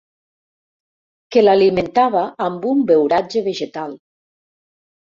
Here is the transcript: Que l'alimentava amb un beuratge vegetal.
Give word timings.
Que 1.35 1.43
l'alimentava 1.43 2.25
amb 2.49 2.69
un 2.73 2.83
beuratge 2.95 3.47
vegetal. 3.53 3.99